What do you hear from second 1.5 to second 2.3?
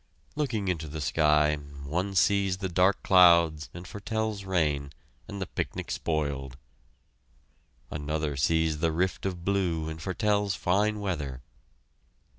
one